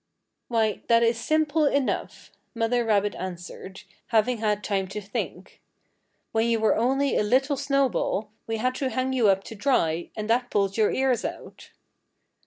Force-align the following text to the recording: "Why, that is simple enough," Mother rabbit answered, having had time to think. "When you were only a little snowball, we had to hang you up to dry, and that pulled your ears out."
"Why, 0.47 0.81
that 0.87 1.03
is 1.03 1.19
simple 1.19 1.65
enough," 1.65 2.31
Mother 2.55 2.83
rabbit 2.83 3.13
answered, 3.13 3.83
having 4.07 4.39
had 4.39 4.63
time 4.63 4.87
to 4.87 4.99
think. 4.99 5.61
"When 6.31 6.47
you 6.47 6.59
were 6.59 6.75
only 6.75 7.15
a 7.15 7.21
little 7.21 7.55
snowball, 7.55 8.31
we 8.47 8.57
had 8.57 8.73
to 8.81 8.89
hang 8.89 9.13
you 9.13 9.29
up 9.29 9.43
to 9.43 9.55
dry, 9.55 10.09
and 10.15 10.27
that 10.27 10.49
pulled 10.49 10.75
your 10.75 10.89
ears 10.91 11.23
out." 11.23 11.69